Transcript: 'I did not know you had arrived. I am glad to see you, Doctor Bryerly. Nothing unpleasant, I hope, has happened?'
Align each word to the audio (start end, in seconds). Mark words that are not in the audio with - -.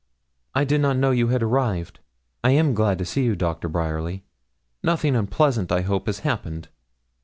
'I 0.55 0.63
did 0.63 0.81
not 0.81 0.97
know 0.97 1.11
you 1.11 1.27
had 1.27 1.43
arrived. 1.43 1.99
I 2.43 2.49
am 2.53 2.73
glad 2.73 2.97
to 2.97 3.05
see 3.05 3.23
you, 3.23 3.35
Doctor 3.35 3.69
Bryerly. 3.69 4.23
Nothing 4.81 5.15
unpleasant, 5.15 5.71
I 5.71 5.81
hope, 5.81 6.07
has 6.07 6.21
happened?' 6.21 6.69